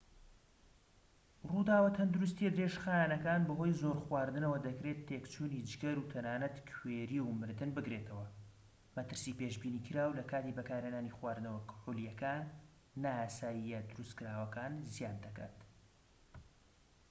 [1.49, 8.27] ڕووداوە تەندروستییە درێژخایەنەکان بەهۆی زۆر خواردنەوە دەکرێت تێکچوونی جگەر و تەنانەت کوێری و مردن بگرێتەوە
[8.95, 12.35] مەترسی پێشبینیکراو لە کاتی بەکارهێنانی خواردنەوە کحولیە
[13.03, 15.57] نایاساییە دروستکراوەکان زیاد دەکات